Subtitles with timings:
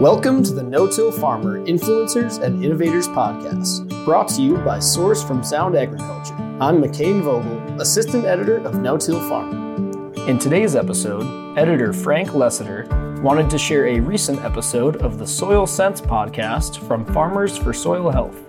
[0.00, 5.22] Welcome to the No Till Farmer Influencers and Innovators podcast, brought to you by Source
[5.22, 6.32] from Sound Agriculture.
[6.58, 10.26] I'm McCain Vogel, Assistant Editor of No Till Farmer.
[10.26, 12.88] In today's episode, editor Frank Lessiter
[13.20, 18.10] wanted to share a recent episode of the Soil Sense podcast from Farmers for Soil
[18.10, 18.48] Health.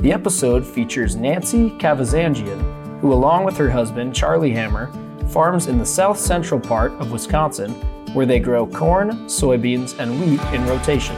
[0.00, 4.90] The episode features Nancy Kavazanjian, who, along with her husband Charlie Hammer,
[5.28, 7.72] farms in the south central part of Wisconsin
[8.14, 11.16] where they grow corn, soybeans, and wheat in rotation.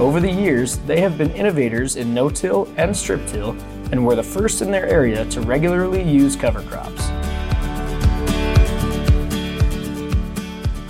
[0.00, 3.56] Over the years, they have been innovators in no till and strip till
[3.92, 7.06] and were the first in their area to regularly use cover crops.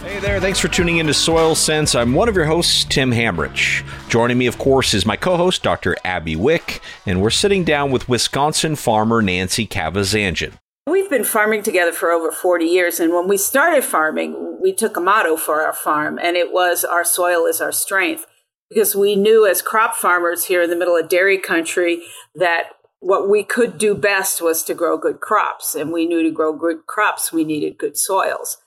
[0.02, 1.94] Hey there, thanks for tuning in to Soil Sense.
[1.94, 3.84] I'm one of your hosts, Tim Hammerich.
[4.08, 5.96] Joining me, of course, is my co host, Dr.
[6.02, 10.54] Abbey Wick, and we're sitting down with Wisconsin farmer Nancy Kavazanjian.
[10.86, 13.00] We've been farming together for over 40 years.
[13.00, 16.84] And when we started farming, we took a motto for our farm, and it was
[16.84, 18.26] Our soil is our strength.
[18.68, 22.02] Because we knew as crop farmers here in the middle of dairy country
[22.34, 22.64] that
[23.00, 25.74] what we could do best was to grow good crops.
[25.74, 28.58] And we knew to grow good crops, we needed good soils.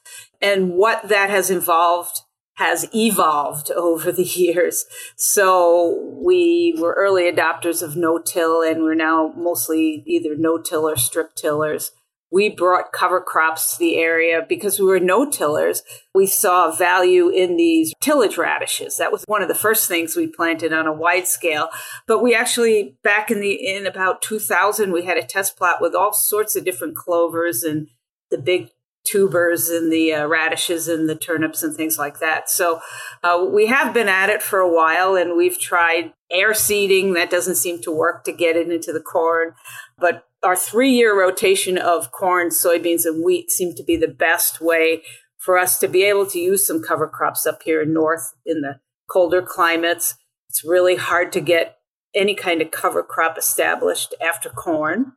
[0.41, 2.21] And what that has involved
[2.55, 4.85] has evolved over the years.
[5.15, 11.35] So we were early adopters of no-till and we're now mostly either no-till or strip
[11.35, 11.91] tillers
[12.31, 15.81] we brought cover crops to the area because we were no tillers.
[16.13, 18.97] We saw value in these tillage radishes.
[18.97, 21.69] That was one of the first things we planted on a wide scale.
[22.05, 25.95] But we actually, back in the, in about 2000, we had a test plot with
[25.95, 27.87] all sorts of different clovers and
[28.29, 28.71] the big
[29.05, 32.49] tubers and the uh, radishes and the turnips and things like that.
[32.49, 32.81] So
[33.23, 37.13] uh, we have been at it for a while and we've tried air seeding.
[37.13, 39.53] That doesn't seem to work to get it into the corn.
[39.97, 44.61] But our three year rotation of corn, soybeans, and wheat seemed to be the best
[44.61, 45.03] way
[45.37, 48.61] for us to be able to use some cover crops up here in north in
[48.61, 50.15] the colder climates.
[50.49, 51.77] It's really hard to get
[52.15, 55.13] any kind of cover crop established after corn.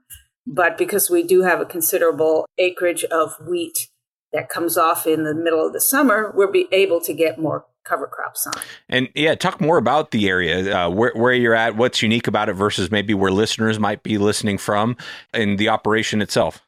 [0.46, 3.88] But because we do have a considerable acreage of wheat
[4.32, 7.66] that comes off in the middle of the summer, we'll be able to get more
[7.84, 8.54] cover crops on.
[8.88, 12.48] And yeah, talk more about the area, uh, where, where you're at, what's unique about
[12.48, 14.96] it versus maybe where listeners might be listening from
[15.32, 16.60] and the operation itself.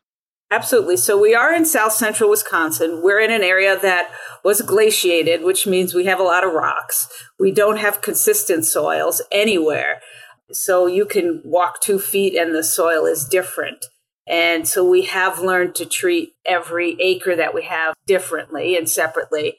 [0.51, 0.99] Absolutely.
[0.99, 3.01] So we are in south central Wisconsin.
[3.03, 4.11] We're in an area that
[4.45, 7.09] was glaciated, which means we have a lot of rocks.
[7.41, 10.03] We don't have consistent soils anywhere.
[10.51, 13.87] So you can walk two feet and the soil is different.
[14.27, 19.57] And so we have learned to treat every acre that we have differently and separately.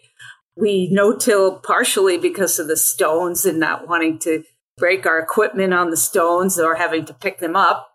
[0.55, 4.43] We no till partially because of the stones and not wanting to
[4.77, 7.89] break our equipment on the stones or having to pick them up.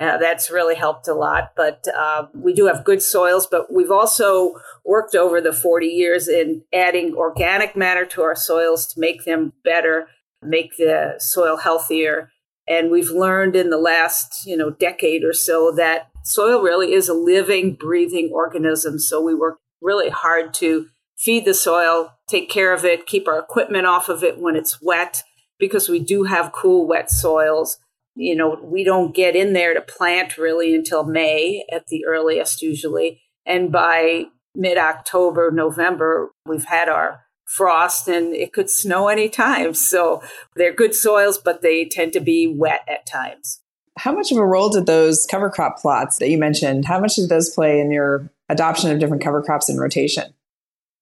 [0.00, 1.52] Uh, that's really helped a lot.
[1.56, 4.54] But uh, we do have good soils, but we've also
[4.84, 9.52] worked over the 40 years in adding organic matter to our soils to make them
[9.62, 10.08] better,
[10.42, 12.30] make the soil healthier.
[12.66, 17.08] And we've learned in the last, you know, decade or so that soil really is
[17.08, 18.98] a living, breathing organism.
[18.98, 20.86] So we work really hard to
[21.16, 24.80] feed the soil, take care of it, keep our equipment off of it when it's
[24.82, 25.22] wet,
[25.58, 27.78] because we do have cool, wet soils.
[28.16, 32.62] You know, we don't get in there to plant really until May at the earliest,
[32.62, 33.22] usually.
[33.44, 39.74] And by mid October, November, we've had our frost and it could snow anytime.
[39.84, 40.22] So
[40.56, 43.60] they're good soils, but they tend to be wet at times.
[43.98, 47.16] How much of a role did those cover crop plots that you mentioned, how much
[47.16, 50.32] did those play in your adoption of different cover crops in rotation?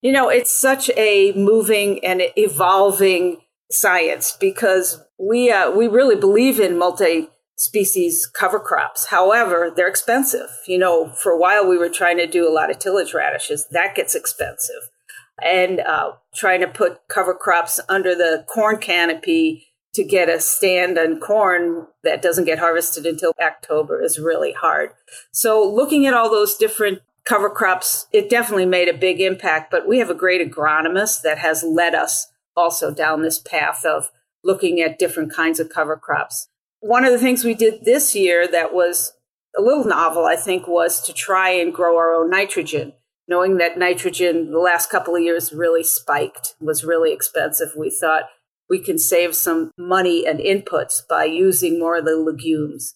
[0.02, 3.38] You know, it's such a moving and evolving
[3.70, 9.06] science because we uh, we really believe in multi species cover crops.
[9.06, 10.50] However, they're expensive.
[10.66, 13.68] You know, for a while we were trying to do a lot of tillage radishes.
[13.70, 14.90] That gets expensive.
[15.42, 20.98] And uh, trying to put cover crops under the corn canopy to get a stand
[20.98, 24.90] on corn that doesn't get harvested until October is really hard.
[25.32, 29.88] So looking at all those different cover crops, it definitely made a big impact, but
[29.88, 34.10] we have a great agronomist that has led us also down this path of
[34.44, 36.48] looking at different kinds of cover crops.
[36.80, 39.12] One of the things we did this year that was
[39.56, 42.94] a little novel, I think, was to try and grow our own nitrogen.
[43.28, 48.24] Knowing that nitrogen the last couple of years really spiked, was really expensive, we thought
[48.68, 52.94] we can save some money and inputs by using more of the legumes.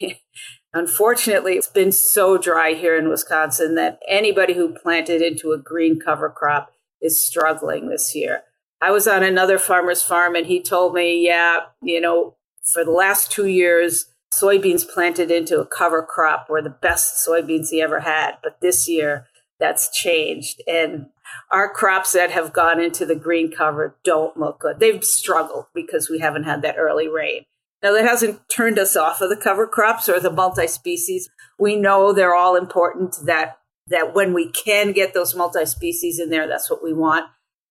[0.74, 5.98] Unfortunately, it's been so dry here in Wisconsin that anybody who planted into a green
[5.98, 8.42] cover crop is struggling this year.
[8.80, 12.36] I was on another farmer's farm and he told me, yeah, you know,
[12.72, 17.70] for the last two years, soybeans planted into a cover crop were the best soybeans
[17.70, 18.32] he ever had.
[18.42, 19.26] But this year,
[19.58, 20.62] that's changed.
[20.68, 21.06] And
[21.50, 24.78] our crops that have gone into the green cover don't look good.
[24.80, 27.46] They've struggled because we haven't had that early rain.
[27.82, 31.28] Now, that hasn't turned us off of the cover crops or the multi species.
[31.58, 36.30] We know they're all important that, that when we can get those multi species in
[36.30, 37.26] there, that's what we want.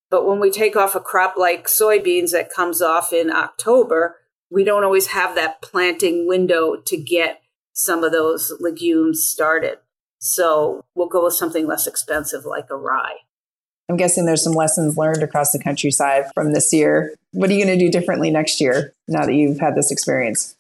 [0.10, 4.16] But when we take off a crop like soybeans that comes off in October,
[4.50, 7.42] we don't always have that planting window to get
[7.74, 9.80] some of those legumes started.
[10.20, 13.18] So we'll go with something less expensive like a rye.
[13.90, 17.16] I'm guessing there's some lessons learned across the countryside from this year.
[17.32, 20.56] What are you going to do differently next year now that you've had this experience?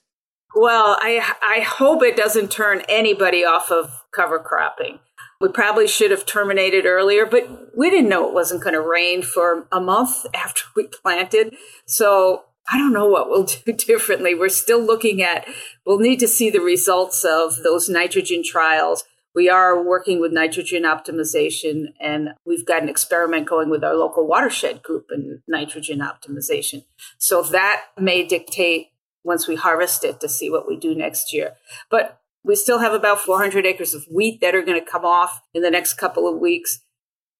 [0.55, 4.99] Well, I I hope it doesn't turn anybody off of cover cropping.
[5.39, 9.21] We probably should have terminated earlier, but we didn't know it wasn't going to rain
[9.21, 11.55] for a month after we planted.
[11.85, 14.33] So I don't know what we'll do differently.
[14.33, 15.47] We're still looking at,
[15.85, 19.03] we'll need to see the results of those nitrogen trials
[19.37, 24.25] we are working with nitrogen optimization, and we've got an experiment going with our local
[24.25, 26.83] watershed group in nitrogen optimization.
[27.19, 28.87] So that may dictate
[29.23, 31.51] once we harvest it to see what we do next year.
[31.91, 35.43] But we still have about 400 acres of wheat that are going to come off
[35.53, 36.79] in the next couple of weeks.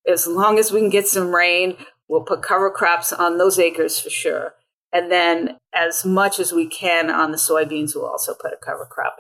[0.07, 1.77] As long as we can get some rain,
[2.07, 4.53] we'll put cover crops on those acres for sure.
[4.93, 8.85] And then, as much as we can on the soybeans, we'll also put a cover
[8.85, 9.17] crop.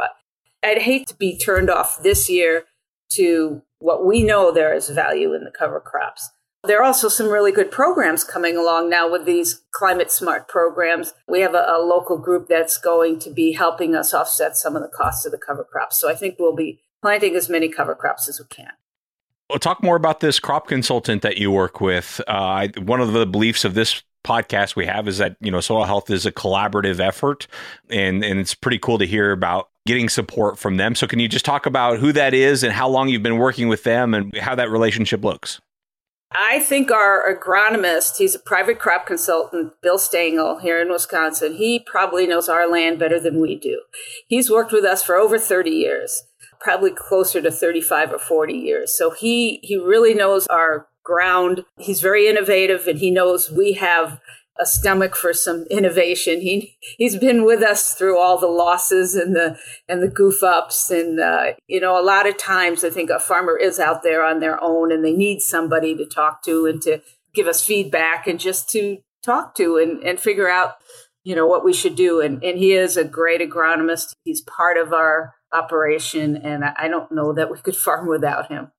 [0.63, 2.65] I'd hate to be turned off this year
[3.11, 6.29] to what we know there is value in the cover crops.
[6.63, 11.13] There are also some really good programs coming along now with these climate smart programs.
[11.27, 14.81] We have a, a, local group that's going to be helping us offset some of
[14.81, 15.99] the costs of the cover crops.
[15.99, 18.71] So I think we'll be planting as many cover crops as we can.
[19.49, 22.19] Well, talk more about this crop consultant that you work with.
[22.27, 25.85] Uh, one of the beliefs of this podcast we have is that you know soil
[25.85, 27.47] health is a collaborative effort,
[27.89, 30.93] and and it's pretty cool to hear about getting support from them.
[30.93, 33.67] So, can you just talk about who that is and how long you've been working
[33.67, 35.59] with them and how that relationship looks?
[36.31, 41.53] I think our agronomist, he's a private crop consultant, Bill Stengel here in Wisconsin.
[41.55, 43.81] He probably knows our land better than we do.
[44.27, 46.23] He's worked with us for over 30 years,
[46.59, 48.97] probably closer to 35 or 40 years.
[48.97, 51.63] So he, he really knows our ground.
[51.79, 54.19] He's very innovative and he knows we have
[54.59, 56.41] a stomach for some innovation.
[56.41, 59.57] He he's been with us through all the losses and the
[59.87, 63.19] and the goof ups, and uh, you know, a lot of times I think a
[63.19, 66.81] farmer is out there on their own, and they need somebody to talk to and
[66.83, 67.01] to
[67.33, 70.75] give us feedback and just to talk to and and figure out
[71.23, 72.21] you know what we should do.
[72.21, 74.13] And and he is a great agronomist.
[74.23, 78.71] He's part of our operation, and I don't know that we could farm without him.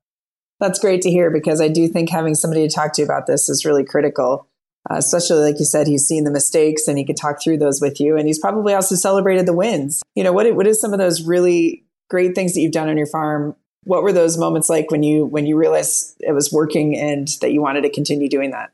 [0.60, 3.48] That's great to hear because I do think having somebody to talk to about this
[3.48, 4.48] is really critical
[4.90, 7.80] uh, especially like you said, he's seen the mistakes and he could talk through those
[7.80, 8.16] with you.
[8.16, 10.02] And he's probably also celebrated the wins.
[10.14, 12.96] You know, what what is some of those really great things that you've done on
[12.96, 13.54] your farm?
[13.84, 17.52] What were those moments like when you when you realized it was working and that
[17.52, 18.70] you wanted to continue doing that?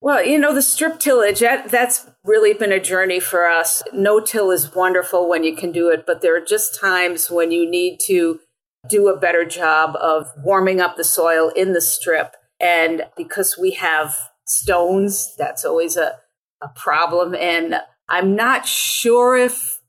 [0.00, 3.84] Well, you know, the strip tillage, that, that's really been a journey for us.
[3.92, 7.52] No till is wonderful when you can do it, but there are just times when
[7.52, 8.40] you need to
[8.88, 12.34] do a better job of warming up the soil in the strip.
[12.58, 15.34] And because we have stones.
[15.36, 16.18] That's always a,
[16.60, 17.34] a problem.
[17.34, 17.76] And
[18.08, 19.80] I'm not sure if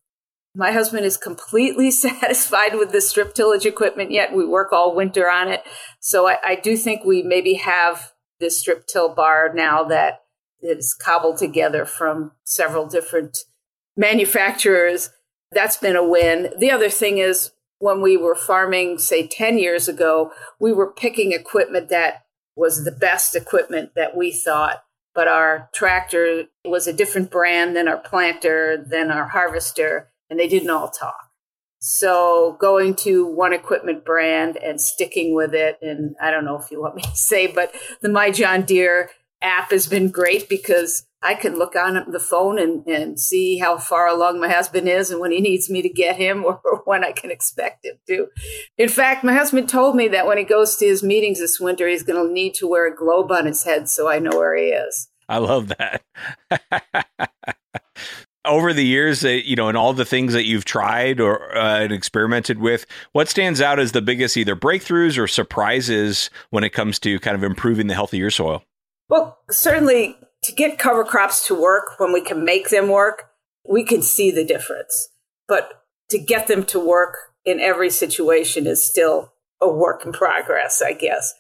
[0.55, 4.33] my husband is completely satisfied with the strip tillage equipment yet.
[4.33, 5.63] We work all winter on it.
[5.99, 10.21] So I, I do think we maybe have this strip till bar now that
[10.61, 13.39] is cobbled together from several different
[13.97, 15.09] manufacturers.
[15.51, 16.49] That's been a win.
[16.57, 21.33] The other thing is when we were farming, say 10 years ago, we were picking
[21.33, 22.23] equipment that
[22.55, 24.83] was the best equipment that we thought.
[25.15, 30.47] But our tractor was a different brand than our planter, than our harvester, and they
[30.47, 31.29] didn't all talk.
[31.79, 36.71] So going to one equipment brand and sticking with it, and I don't know if
[36.71, 39.11] you want me to say, but the My John Deere
[39.43, 43.77] app has been great because I can look on the phone and, and see how
[43.77, 46.81] far along my husband is and when he needs me to get him or, or
[46.85, 48.27] when I can expect him to.
[48.77, 51.87] In fact, my husband told me that when he goes to his meetings this winter,
[51.87, 54.55] he's going to need to wear a globe on his head so I know where
[54.55, 55.09] he is.
[55.29, 56.01] I love that.
[58.45, 61.93] Over the years, you know, and all the things that you've tried or uh, and
[61.93, 66.99] experimented with, what stands out as the biggest either breakthroughs or surprises when it comes
[66.99, 68.65] to kind of improving the health of your soil?
[69.09, 73.29] Well, certainly to get cover crops to work when we can make them work,
[73.67, 75.09] we can see the difference.
[75.47, 80.81] But to get them to work in every situation is still a work in progress,
[80.81, 81.33] I guess.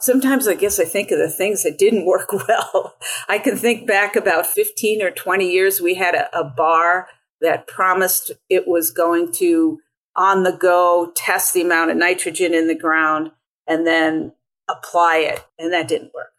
[0.00, 2.96] Sometimes I guess I think of the things that didn't work well.
[3.28, 7.08] I can think back about 15 or 20 years, we had a, a bar
[7.40, 9.80] that promised it was going to
[10.16, 13.32] on the go test the amount of nitrogen in the ground
[13.66, 14.32] and then
[14.68, 16.33] apply it, and that didn't work.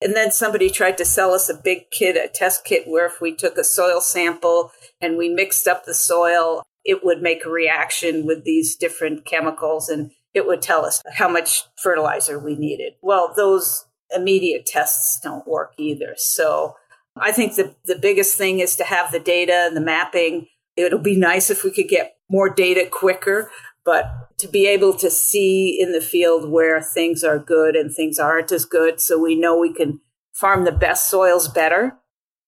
[0.00, 3.20] And then somebody tried to sell us a big kit, a test kit, where if
[3.20, 7.50] we took a soil sample and we mixed up the soil, it would make a
[7.50, 12.94] reaction with these different chemicals and it would tell us how much fertilizer we needed.
[13.02, 16.14] Well, those immediate tests don't work either.
[16.16, 16.76] So
[17.16, 20.46] I think the, the biggest thing is to have the data and the mapping.
[20.76, 23.50] It'll be nice if we could get more data quicker,
[23.84, 28.18] but to be able to see in the field where things are good and things
[28.18, 30.00] aren't as good so we know we can
[30.32, 31.96] farm the best soils better.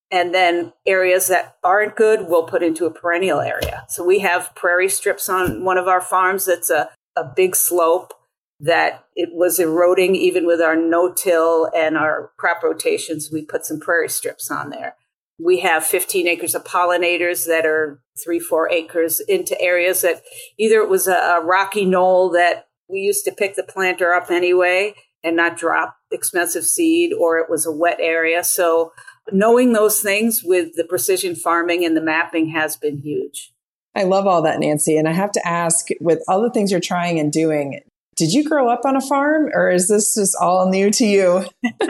[0.09, 3.85] And then areas that aren't good we'll put into a perennial area.
[3.89, 8.13] So we have prairie strips on one of our farms that's a, a big slope
[8.59, 13.29] that it was eroding even with our no-till and our crop rotations.
[13.31, 14.95] We put some prairie strips on there
[15.43, 20.21] we have 15 acres of pollinators that are three, four acres into areas that
[20.59, 24.29] either it was a, a rocky knoll that we used to pick the planter up
[24.29, 24.93] anyway
[25.23, 28.43] and not drop expensive seed, or it was a wet area.
[28.43, 28.91] So
[29.31, 33.53] knowing those things with the precision farming and the mapping has been huge.
[33.95, 34.97] I love all that, Nancy.
[34.97, 37.81] And I have to ask, with all the things you're trying and doing,
[38.15, 41.45] did you grow up on a farm or is this just all new to you?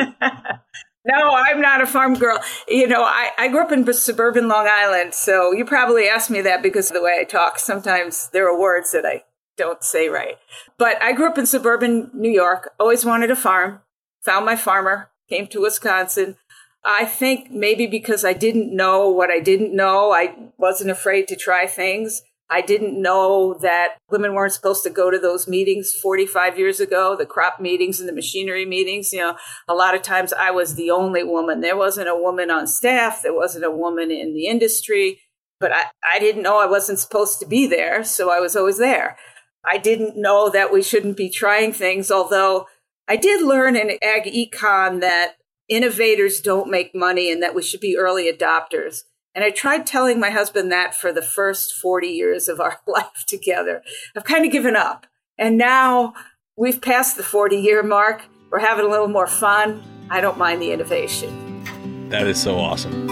[1.03, 2.39] No, I'm not a farm girl.
[2.67, 6.41] You know, I, I grew up in suburban Long Island, so you probably asked me
[6.41, 7.57] that because of the way I talk.
[7.57, 9.23] Sometimes there are words that I
[9.57, 10.37] don't say right.
[10.77, 13.81] But I grew up in suburban New York, always wanted a farm,
[14.23, 16.37] found my farmer, came to Wisconsin.
[16.83, 21.35] I think maybe because I didn't know what I didn't know, I wasn't afraid to
[21.35, 22.21] try things.
[22.51, 27.15] I didn't know that women weren't supposed to go to those meetings 45 years ago,
[27.15, 29.13] the crop meetings and the machinery meetings.
[29.13, 29.37] You know,
[29.69, 31.61] a lot of times I was the only woman.
[31.61, 35.21] There wasn't a woman on staff, there wasn't a woman in the industry,
[35.61, 38.03] but I, I didn't know I wasn't supposed to be there.
[38.03, 39.17] So I was always there.
[39.63, 42.65] I didn't know that we shouldn't be trying things, although
[43.07, 45.35] I did learn in ag econ that
[45.69, 49.03] innovators don't make money and that we should be early adopters.
[49.33, 53.25] And I tried telling my husband that for the first 40 years of our life
[53.27, 53.81] together.
[54.15, 55.07] I've kind of given up.
[55.37, 56.13] And now
[56.57, 58.23] we've passed the 40 year mark.
[58.51, 59.81] We're having a little more fun.
[60.09, 61.63] I don't mind the innovation.
[62.09, 63.07] That is so awesome.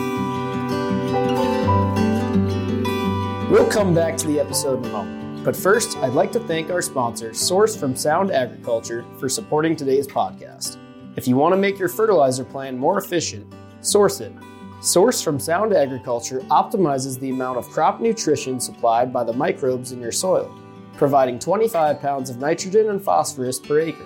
[3.49, 5.45] We'll come back to the episode in a moment.
[5.45, 10.05] But first, I'd like to thank our sponsor, Source from Sound Agriculture, for supporting today's
[10.05, 10.77] podcast.
[11.15, 14.33] If you want to make your fertilizer plan more efficient, source it
[14.81, 19.99] Source from Sound Agriculture optimizes the amount of crop nutrition supplied by the microbes in
[19.99, 20.57] your soil,
[20.95, 24.05] providing 25 pounds of nitrogen and phosphorus per acre.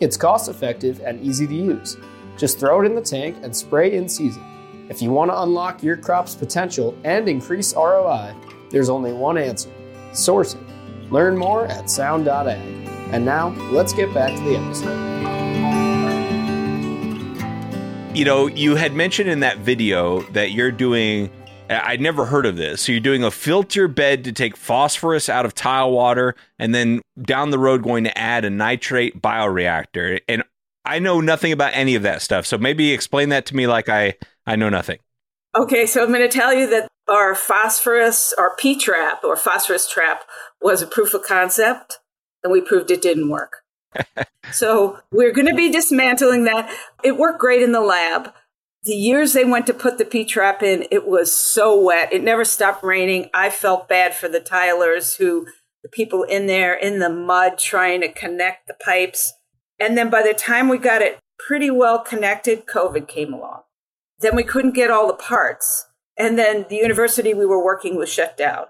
[0.00, 1.98] It's cost effective and easy to use.
[2.38, 4.42] Just throw it in the tank and spray in season.
[4.88, 8.34] If you want to unlock your crop's potential and increase ROI,
[8.70, 9.70] there's only one answer
[10.12, 10.60] source it.
[11.10, 12.86] Learn more at sound.ag.
[13.12, 15.37] And now, let's get back to the episode
[18.14, 21.30] you know, you had mentioned in that video that you're doing.
[21.70, 22.80] I'd never heard of this.
[22.82, 27.02] So you're doing a filter bed to take phosphorus out of tile water, and then
[27.20, 30.20] down the road going to add a nitrate bioreactor.
[30.26, 30.42] And
[30.84, 32.46] I know nothing about any of that stuff.
[32.46, 34.14] So maybe explain that to me like I
[34.46, 34.98] I know nothing.
[35.54, 39.88] Okay, so I'm going to tell you that our phosphorus, our P trap or phosphorus
[39.88, 40.22] trap,
[40.60, 41.98] was a proof of concept,
[42.42, 43.62] and we proved it didn't work
[44.52, 46.70] so we're going to be dismantling that.
[47.02, 48.32] It worked great in the lab.
[48.84, 52.12] The years they went to put the P trap in, it was so wet.
[52.12, 53.28] It never stopped raining.
[53.34, 55.46] I felt bad for the tilers who,
[55.82, 59.34] the people in there in the mud trying to connect the pipes.
[59.78, 63.62] And then by the time we got it pretty well connected, COVID came along.
[64.20, 65.86] Then we couldn't get all the parts.
[66.16, 68.66] And then the university we were working with shut down.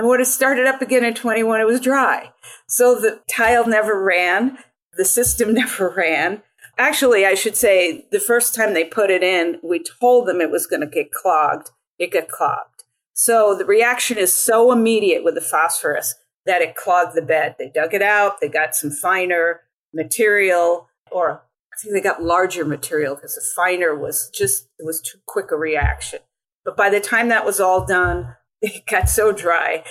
[0.00, 2.32] And when it started up again in 21, it was dry.
[2.66, 4.56] So the tile never ran.
[4.96, 6.42] The system never ran.
[6.78, 10.50] Actually, I should say the first time they put it in, we told them it
[10.50, 11.68] was going to get clogged.
[11.98, 12.84] It got clogged.
[13.12, 16.14] So the reaction is so immediate with the phosphorus
[16.46, 17.56] that it clogged the bed.
[17.58, 18.40] They dug it out.
[18.40, 19.60] They got some finer
[19.92, 21.42] material, or
[21.74, 25.50] I think they got larger material because the finer was just, it was too quick
[25.50, 26.20] a reaction.
[26.64, 29.84] But by the time that was all done, it got so dry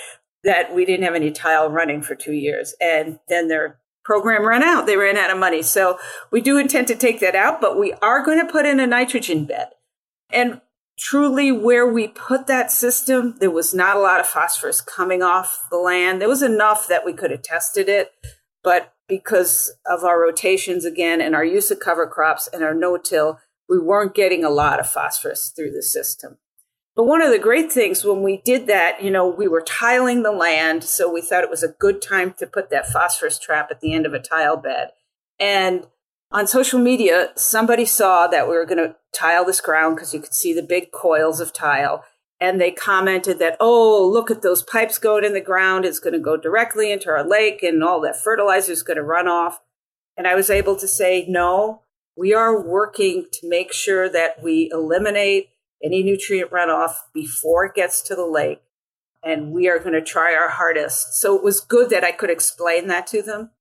[0.43, 2.73] that we didn't have any tile running for two years.
[2.79, 4.85] And then their program ran out.
[4.85, 5.61] They ran out of money.
[5.61, 5.99] So
[6.31, 8.87] we do intend to take that out, but we are going to put in a
[8.87, 9.69] nitrogen bed.
[10.31, 10.61] And
[10.97, 15.67] truly, where we put that system, there was not a lot of phosphorus coming off
[15.69, 16.21] the land.
[16.21, 18.11] There was enough that we could have tested it.
[18.63, 22.97] But because of our rotations again and our use of cover crops and our no
[22.97, 26.37] till, we weren't getting a lot of phosphorus through the system.
[26.99, 30.21] But one of the great things when we did that, you know, we were tiling
[30.21, 30.83] the land.
[30.83, 33.93] So we thought it was a good time to put that phosphorus trap at the
[33.93, 34.89] end of a tile bed.
[35.39, 35.87] And
[36.29, 40.19] on social media, somebody saw that we were going to tile this ground because you
[40.19, 42.03] could see the big coils of tile.
[42.37, 45.85] And they commented that, oh, look at those pipes going in the ground.
[45.85, 49.03] It's going to go directly into our lake and all that fertilizer is going to
[49.03, 49.61] run off.
[50.17, 51.83] And I was able to say, no,
[52.17, 55.51] we are working to make sure that we eliminate
[55.83, 58.61] any nutrient runoff before it gets to the lake.
[59.23, 61.19] And we are going to try our hardest.
[61.19, 63.51] So it was good that I could explain that to them.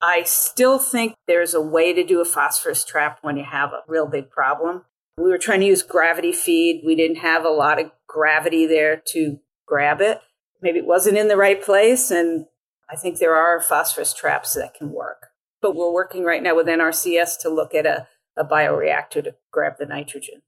[0.00, 3.82] I still think there's a way to do a phosphorus trap when you have a
[3.86, 4.84] real big problem.
[5.16, 6.82] We were trying to use gravity feed.
[6.84, 10.20] We didn't have a lot of gravity there to grab it.
[10.60, 12.10] Maybe it wasn't in the right place.
[12.10, 12.46] And
[12.90, 15.28] I think there are phosphorus traps that can work
[15.64, 18.06] but we're working right now with NRCS to look at a,
[18.36, 20.42] a bioreactor to grab the nitrogen.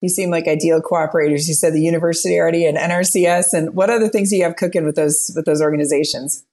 [0.00, 1.48] You seem like ideal cooperators.
[1.48, 4.84] You said the university already and NRCS, and what other things do you have cooking
[4.84, 6.44] with those with those organizations?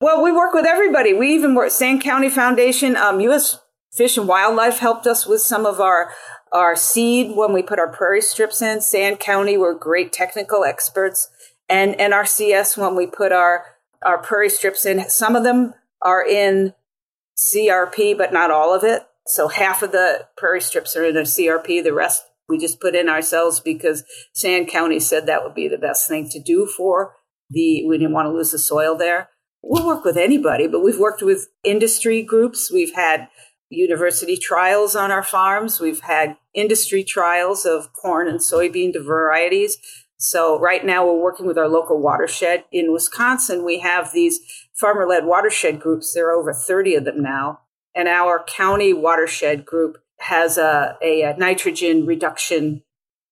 [0.00, 1.14] Well, we work with everybody.
[1.14, 3.58] We even work Sand County Foundation, um, U.S.
[3.92, 6.10] Fish and Wildlife helped us with some of our
[6.52, 8.80] our seed when we put our prairie strips in.
[8.80, 11.28] Sand County were great technical experts,
[11.68, 13.64] and NRCS when we put our
[14.04, 15.08] our prairie strips in.
[15.08, 16.74] Some of them are in
[17.36, 19.06] CRP, but not all of it.
[19.26, 21.82] So half of the prairie strips are in a CRP.
[21.82, 25.78] The rest we just put in ourselves because Sand County said that would be the
[25.78, 27.14] best thing to do for
[27.50, 29.30] the, we didn't want to lose the soil there.
[29.62, 32.70] We'll work with anybody, but we've worked with industry groups.
[32.72, 33.28] We've had
[33.68, 35.80] university trials on our farms.
[35.80, 39.76] We've had industry trials of corn and soybean varieties.
[40.18, 43.64] So right now we're working with our local watershed in Wisconsin.
[43.64, 44.40] We have these
[44.74, 46.14] farmer led watershed groups.
[46.14, 47.60] There are over 30 of them now.
[47.94, 52.82] And our county watershed group has a, a, nitrogen reduction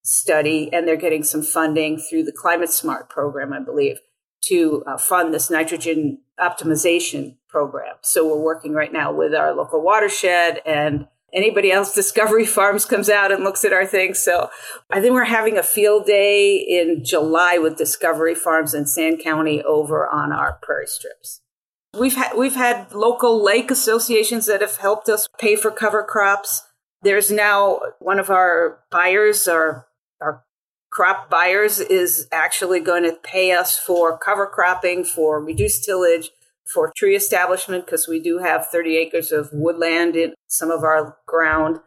[0.04, 3.98] study, and they're getting some funding through the Climate Smart program, I believe,
[4.44, 7.96] to uh, fund this nitrogen optimization program.
[8.02, 13.08] So we're working right now with our local watershed and anybody else discovery farms comes
[13.08, 14.18] out and looks at our things.
[14.20, 14.50] So
[14.90, 19.62] i think we're having a field day in july with discovery farms in sand county
[19.62, 21.40] over on our prairie strips.
[21.98, 26.62] We've had we've had local lake associations that have helped us pay for cover crops
[27.04, 29.86] there's now one of our buyers our
[30.20, 30.42] our
[30.90, 36.30] crop buyers is actually going to pay us for cover cropping for reduced tillage
[36.72, 41.18] for tree establishment because we do have 30 acres of woodland in some of our
[41.26, 41.80] ground.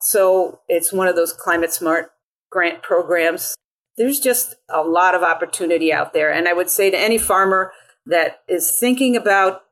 [0.00, 2.12] So it's one of those climate smart
[2.50, 3.54] grant programs.
[3.96, 6.32] There's just a lot of opportunity out there.
[6.32, 7.72] And I would say to any farmer
[8.06, 9.62] that is thinking about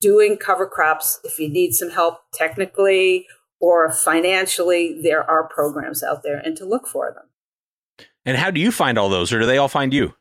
[0.00, 3.26] doing cover crops, if you need some help technically
[3.60, 7.24] or financially, there are programs out there and to look for them.
[8.24, 10.14] And how do you find all those, or do they all find you?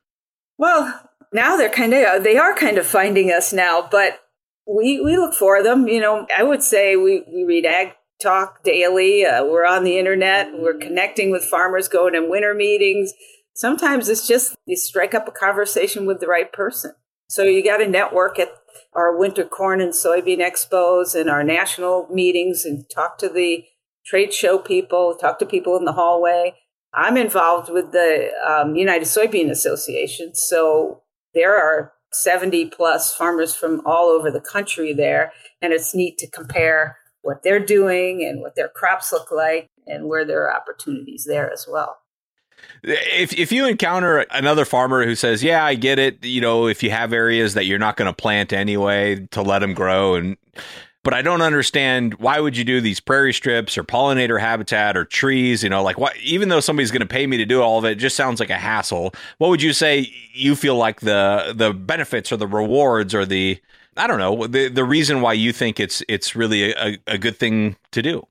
[0.58, 4.20] Well, now they're kind of they are kind of finding us now, but
[4.66, 5.88] we we look for them.
[5.88, 9.26] You know, I would say we we read Ag Talk daily.
[9.26, 10.50] Uh, we're on the internet.
[10.54, 13.14] We're connecting with farmers, going to winter meetings.
[13.54, 16.94] Sometimes it's just you strike up a conversation with the right person.
[17.30, 18.50] So you got to network at
[18.98, 23.64] our winter corn and soybean expos and our national meetings and talk to the
[24.06, 26.56] trade show people, talk to people in the hallway.
[26.94, 33.82] I'm involved with the um, United Soybean Association, so there are 70 plus farmers from
[33.86, 35.32] all over the country there.
[35.62, 40.08] And it's neat to compare what they're doing and what their crops look like and
[40.08, 41.98] where there are opportunities there as well.
[42.84, 46.84] If if you encounter another farmer who says, "Yeah, I get it," you know, if
[46.84, 50.38] you have areas that you're not going to plant anyway to let them grow and
[51.08, 55.06] but I don't understand why would you do these prairie strips or pollinator habitat or
[55.06, 57.80] trees, you know, like what even though somebody's going to pay me to do all
[57.80, 59.14] of it, it just sounds like a hassle.
[59.38, 63.58] What would you say you feel like the the benefits or the rewards or the
[63.96, 67.38] I don't know, the the reason why you think it's it's really a, a good
[67.38, 68.28] thing to do?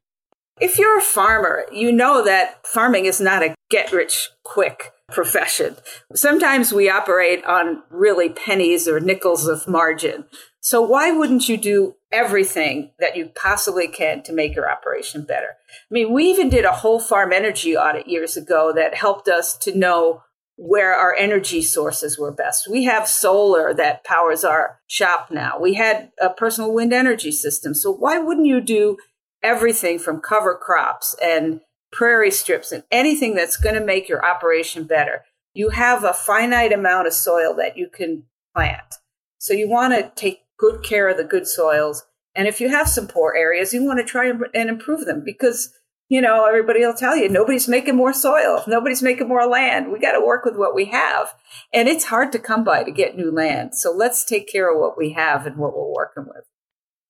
[0.61, 5.77] If you're a farmer, you know that farming is not a get rich quick profession.
[6.15, 10.25] Sometimes we operate on really pennies or nickels of margin.
[10.61, 15.57] So why wouldn't you do everything that you possibly can to make your operation better?
[15.91, 19.57] I mean, we even did a whole farm energy audit years ago that helped us
[19.59, 20.23] to know
[20.57, 22.69] where our energy sources were best.
[22.69, 25.59] We have solar that powers our shop now.
[25.61, 27.75] We had a personal wind energy system.
[27.75, 28.97] So why wouldn't you do
[29.43, 31.61] everything from cover crops and
[31.93, 35.25] prairie strips and anything that's going to make your operation better.
[35.55, 38.97] You have a finite amount of soil that you can plant.
[39.39, 42.05] So you want to take good care of the good soils.
[42.35, 45.73] And if you have some poor areas, you want to try and improve them because,
[46.09, 48.63] you know, everybody will tell you nobody's making more soil.
[48.67, 49.91] Nobody's making more land.
[49.91, 51.35] We got to work with what we have.
[51.73, 53.75] And it's hard to come by to get new land.
[53.75, 56.45] So let's take care of what we have and what we're working with.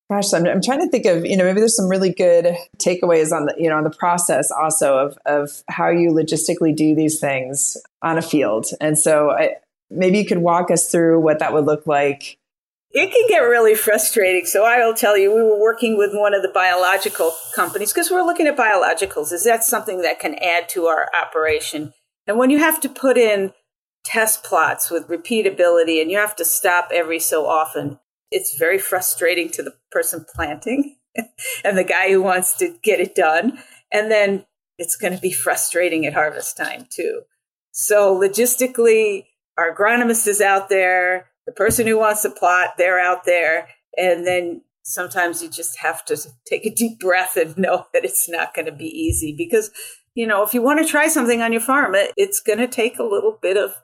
[0.08, 3.32] Gosh, I'm, I'm trying to think of, you know, maybe there's some really good takeaways
[3.32, 7.18] on the, you know, on the process also of, of how you logistically do these
[7.18, 8.66] things on a field.
[8.80, 9.56] And so I,
[9.90, 12.38] maybe you could walk us through what that would look like.
[12.92, 14.46] It can get really frustrating.
[14.46, 18.08] So I will tell you, we were working with one of the biological companies because
[18.08, 19.32] we're looking at biologicals.
[19.32, 21.92] Is that something that can add to our operation?
[22.28, 23.52] And when you have to put in
[24.04, 27.98] test plots with repeatability and you have to stop every so often,
[28.30, 30.96] it's very frustrating to the person planting
[31.64, 33.58] and the guy who wants to get it done.
[33.92, 34.44] And then
[34.78, 37.22] it's going to be frustrating at harvest time too.
[37.72, 43.24] So logistically, our agronomist is out there, the person who wants to plot, they're out
[43.24, 43.68] there.
[43.96, 48.28] And then sometimes you just have to take a deep breath and know that it's
[48.28, 49.70] not going to be easy because,
[50.14, 52.68] you know, if you want to try something on your farm, it, it's going to
[52.68, 53.74] take a little bit of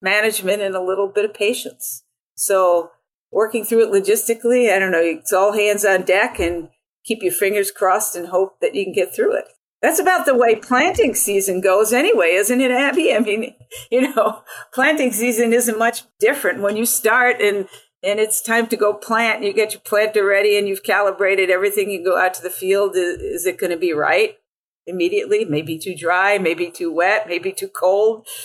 [0.00, 2.04] management and a little bit of patience.
[2.34, 2.90] So
[3.32, 4.72] working through it logistically.
[4.72, 5.00] I don't know.
[5.00, 6.68] It's all hands on deck and
[7.04, 9.46] keep your fingers crossed and hope that you can get through it.
[9.80, 13.12] That's about the way planting season goes anyway, isn't it, Abbey?
[13.12, 13.54] I mean,
[13.90, 14.42] you know,
[14.72, 17.68] planting season isn't much different when you start and
[18.04, 19.44] and it's time to go plant.
[19.44, 21.88] You get your planter ready and you've calibrated everything.
[21.88, 22.96] You go out to the field.
[22.96, 24.38] Is, is it going to be right
[24.88, 25.44] immediately?
[25.44, 28.26] Maybe too dry, maybe too wet, maybe too cold.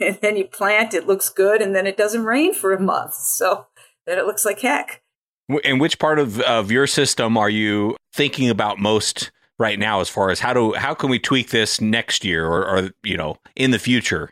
[0.00, 3.14] And then you plant, it looks good, and then it doesn't rain for a month.
[3.14, 3.68] So
[4.06, 5.02] that it looks like heck.
[5.64, 10.08] And which part of, of your system are you thinking about most right now as
[10.08, 13.36] far as how do how can we tweak this next year or, or you know
[13.54, 14.30] in the future?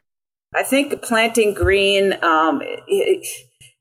[0.54, 3.26] I think planting green, um, it,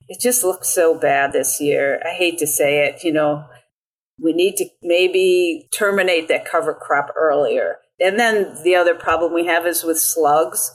[0.08, 2.00] it just looks so bad this year.
[2.04, 3.44] I hate to say it, you know,
[4.18, 7.76] we need to maybe terminate that cover crop earlier.
[8.00, 10.70] And then the other problem we have is with slugs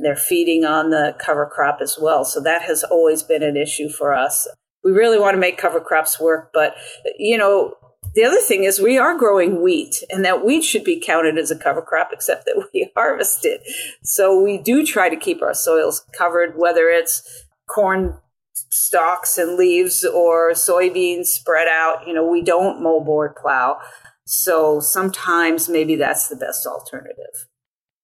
[0.00, 2.24] they're feeding on the cover crop as well.
[2.24, 4.48] So that has always been an issue for us.
[4.84, 6.74] We really want to make cover crops work, but
[7.18, 7.74] you know,
[8.14, 11.50] the other thing is we are growing wheat and that wheat should be counted as
[11.50, 13.62] a cover crop except that we harvest it.
[14.02, 18.18] So we do try to keep our soils covered whether it's corn
[18.54, 23.78] stalks and leaves or soybeans spread out, you know, we don't moldboard plow.
[24.26, 27.48] So sometimes maybe that's the best alternative.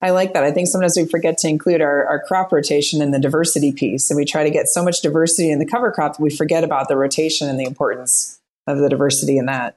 [0.00, 0.44] I like that.
[0.44, 4.10] I think sometimes we forget to include our, our crop rotation in the diversity piece.
[4.10, 6.62] And we try to get so much diversity in the cover crop that we forget
[6.62, 9.76] about the rotation and the importance of the diversity in that.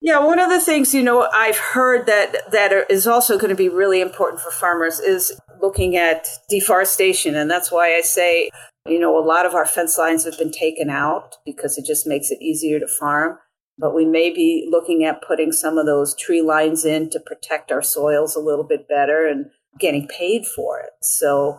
[0.00, 3.54] Yeah, one of the things you know I've heard that that is also going to
[3.54, 8.50] be really important for farmers is looking at deforestation, and that's why I say
[8.84, 12.04] you know a lot of our fence lines have been taken out because it just
[12.04, 13.38] makes it easier to farm
[13.78, 17.72] but we may be looking at putting some of those tree lines in to protect
[17.72, 19.46] our soils a little bit better and
[19.78, 20.92] getting paid for it.
[21.00, 21.58] So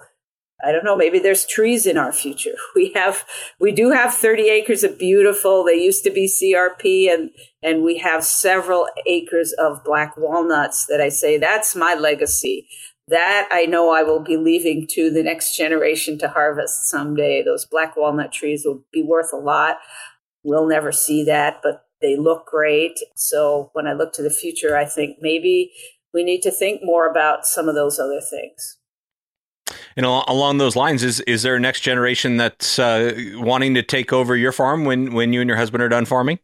[0.63, 2.56] I don't know, maybe there's trees in our future.
[2.76, 3.26] We have
[3.60, 7.97] we do have 30 acres of beautiful, they used to be CRP and and we
[7.97, 12.67] have several acres of black walnuts that I say that's my legacy.
[13.10, 17.43] That I know I will be leaving to the next generation to harvest someday.
[17.43, 19.78] Those black walnut trees will be worth a lot.
[20.43, 23.00] We'll never see that, but they look great.
[23.16, 25.72] So when I look to the future, I think maybe
[26.13, 28.78] we need to think more about some of those other things.
[29.96, 34.12] And along those lines, is is there a next generation that's uh, wanting to take
[34.12, 36.39] over your farm when when you and your husband are done farming?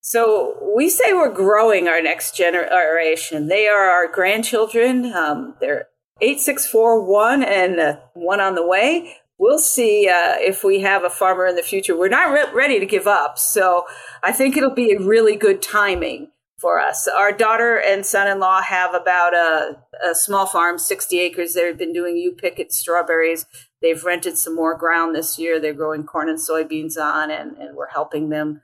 [0.00, 3.48] So we say we're growing our next generation.
[3.48, 5.12] They are our grandchildren.
[5.12, 5.88] Um, they're
[6.20, 10.80] eight, six, four, one, and uh, one on the way we'll see uh, if we
[10.80, 11.96] have a farmer in the future.
[11.96, 13.38] We're not re- ready to give up.
[13.38, 13.86] So
[14.22, 17.06] I think it'll be a really good timing for us.
[17.06, 19.78] Our daughter and son in law have about a,
[20.10, 21.52] a, small farm, 60 acres.
[21.52, 23.44] They've been doing U picket strawberries.
[23.82, 25.60] They've rented some more ground this year.
[25.60, 28.62] They're growing corn and soybeans on, and, and we're helping them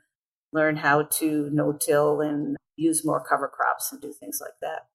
[0.51, 4.87] learn how to no till and use more cover crops and do things like that.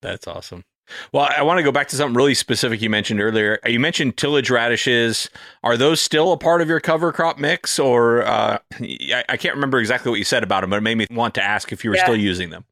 [0.00, 0.64] That's awesome.
[1.12, 3.58] Well, I want to go back to something really specific you mentioned earlier.
[3.66, 5.30] You mentioned tillage radishes.
[5.62, 8.58] Are those still a part of your cover crop mix, or uh,
[9.28, 11.42] I, can't remember exactly what you said about them, but it made me want to
[11.42, 12.04] ask if you were yeah.
[12.04, 12.64] still using them.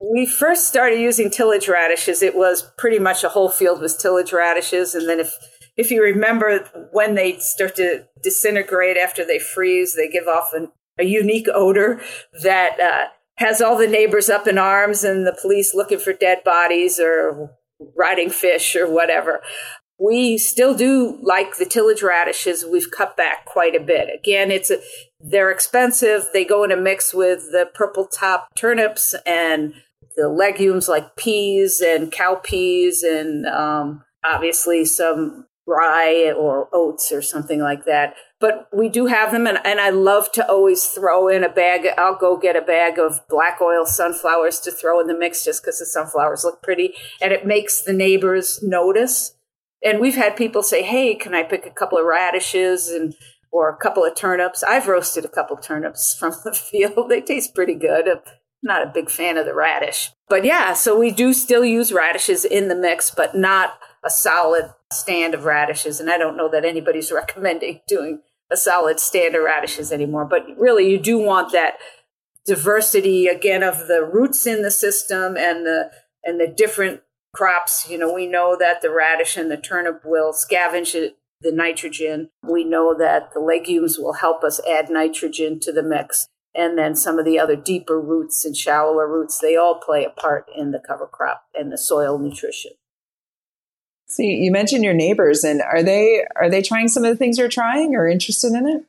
[0.00, 2.22] We first started using tillage radishes.
[2.22, 5.34] It was pretty much a whole field was tillage radishes, and then if
[5.76, 10.70] if you remember when they start to disintegrate after they freeze, they give off an,
[10.98, 12.00] a unique odor
[12.42, 13.08] that uh,
[13.40, 17.50] has all the neighbors up in arms and the police looking for dead bodies or
[17.96, 19.40] rotting fish or whatever.
[19.98, 22.64] We still do like the tillage radishes.
[22.64, 24.08] We've cut back quite a bit.
[24.14, 24.78] Again, it's a,
[25.18, 26.28] they're expensive.
[26.32, 29.74] They go in a mix with the purple top turnips and
[30.16, 37.60] the legumes like peas and cowpeas and um, obviously some rye or oats or something
[37.60, 38.14] like that.
[38.40, 41.86] But we do have them and, and i love to always throw in a bag
[41.98, 45.62] i'll go get a bag of black oil sunflowers to throw in the mix just
[45.62, 49.34] because the sunflowers look pretty and it makes the neighbors notice.
[49.82, 53.14] And we've had people say hey can i pick a couple of radishes and
[53.52, 54.62] or a couple of turnips?
[54.62, 57.08] I've roasted a couple turnips from the field.
[57.08, 58.08] They taste pretty good.
[58.08, 58.20] I'm
[58.62, 60.12] not a big fan of the radish.
[60.28, 64.72] But yeah so we do still use radishes in the mix but not a solid
[64.92, 69.42] stand of radishes and i don't know that anybody's recommending doing a solid stand of
[69.42, 70.24] radishes anymore.
[70.24, 71.74] But really, you do want that
[72.46, 75.90] diversity again of the roots in the system and the
[76.24, 77.00] and the different
[77.34, 77.88] crops.
[77.88, 80.92] You know, we know that the radish and the turnip will scavenge
[81.40, 82.30] the nitrogen.
[82.42, 86.26] We know that the legumes will help us add nitrogen to the mix.
[86.54, 90.10] And then some of the other deeper roots and shallower roots, they all play a
[90.10, 92.72] part in the cover crop and the soil nutrition.
[94.10, 97.38] So you mentioned your neighbors, and are they are they trying some of the things
[97.38, 98.84] you're trying or interested in it?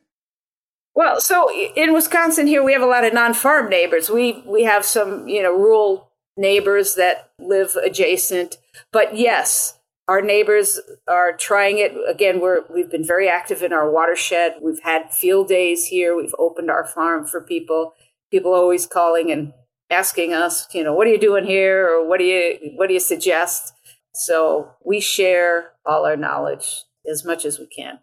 [0.94, 4.10] Well, so in Wisconsin here we have a lot of non-farm neighbors.
[4.10, 8.58] We we have some you know rural neighbors that live adjacent,
[8.90, 12.40] but yes, our neighbors are trying it again.
[12.40, 14.56] We're we've been very active in our watershed.
[14.60, 16.16] We've had field days here.
[16.16, 17.94] We've opened our farm for people.
[18.32, 19.52] People always calling and
[19.88, 22.94] asking us, you know, what are you doing here, or what do you what do
[22.94, 23.72] you suggest?
[24.14, 27.98] So we share all our knowledge as much as we can.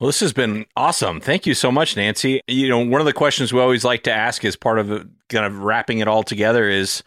[0.00, 1.20] Well, this has been awesome.
[1.20, 2.40] Thank you so much, Nancy.
[2.48, 4.88] You know, one of the questions we always like to ask as part of
[5.28, 7.04] kind of wrapping it all together is,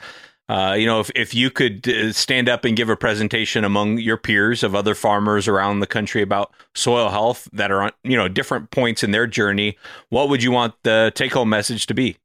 [0.47, 3.97] uh, you know, if, if you could uh, stand up and give a presentation among
[3.97, 8.15] your peers of other farmers around the country about soil health that are on, you
[8.15, 11.93] know, different points in their journey, what would you want the take home message to
[11.93, 12.17] be?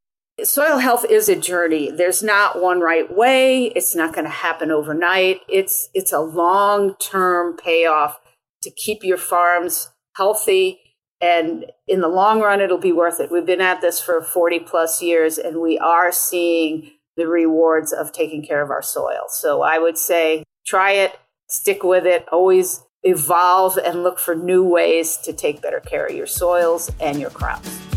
[0.45, 1.91] Soil health is a journey.
[1.91, 3.67] There's not one right way.
[3.67, 5.41] It's not going to happen overnight.
[5.49, 8.19] It's it's a long-term payoff
[8.63, 10.81] to keep your farms healthy
[11.21, 13.31] and in the long run it'll be worth it.
[13.31, 18.13] We've been at this for 40 plus years and we are seeing the rewards of
[18.13, 19.25] taking care of our soil.
[19.29, 21.19] So I would say try it,
[21.49, 26.15] stick with it, always evolve and look for new ways to take better care of
[26.15, 27.92] your soils and your crops.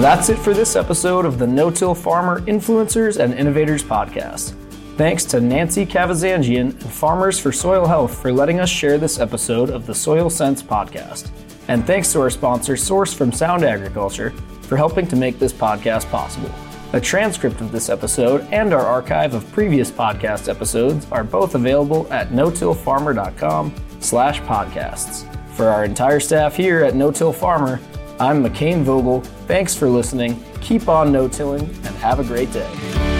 [0.00, 4.54] That's it for this episode of the No Till Farmer Influencers and Innovators podcast.
[4.96, 9.70] Thanks to Nancy Kavazanjian and Farmers for Soil Health for letting us share this episode
[9.70, 11.30] of the Soil Sense podcast.
[11.66, 14.30] And thanks to our sponsor, Source from Sound Agriculture,
[14.62, 16.50] for helping to make this podcast possible.
[16.92, 22.06] A transcript of this episode and our archive of previous podcast episodes are both available
[22.12, 25.26] at notillfarmer.com slash podcasts.
[25.54, 27.80] For our entire staff here at No Till Farmer,
[28.20, 29.20] I'm McCain Vogel.
[29.46, 30.42] Thanks for listening.
[30.60, 33.17] Keep on no tilling and have a great day.